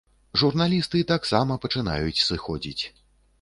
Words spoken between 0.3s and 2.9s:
Журналісты таксама пачынаюць сыходзіць.